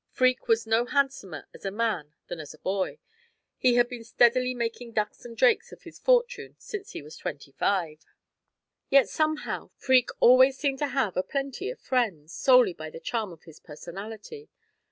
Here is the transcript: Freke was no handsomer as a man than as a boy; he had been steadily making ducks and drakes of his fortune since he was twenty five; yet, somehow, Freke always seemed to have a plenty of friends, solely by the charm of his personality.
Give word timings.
Freke 0.09 0.47
was 0.47 0.65
no 0.65 0.85
handsomer 0.87 1.47
as 1.53 1.63
a 1.63 1.69
man 1.69 2.15
than 2.25 2.39
as 2.39 2.55
a 2.55 2.65
boy; 2.65 2.97
he 3.55 3.75
had 3.75 3.87
been 3.87 4.03
steadily 4.03 4.55
making 4.55 4.93
ducks 4.93 5.25
and 5.25 5.37
drakes 5.37 5.71
of 5.71 5.83
his 5.83 5.99
fortune 5.99 6.55
since 6.57 6.93
he 6.93 7.03
was 7.03 7.15
twenty 7.15 7.51
five; 7.51 8.03
yet, 8.89 9.07
somehow, 9.07 9.69
Freke 9.75 10.09
always 10.19 10.57
seemed 10.57 10.79
to 10.79 10.87
have 10.87 11.15
a 11.15 11.21
plenty 11.21 11.69
of 11.69 11.79
friends, 11.79 12.33
solely 12.33 12.73
by 12.73 12.89
the 12.89 12.99
charm 12.99 13.31
of 13.31 13.43
his 13.43 13.59
personality. 13.59 14.49